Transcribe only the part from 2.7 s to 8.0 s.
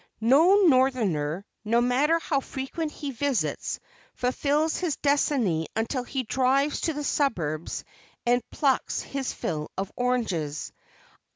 his visits fulfills his destiny until he drives to the suburbs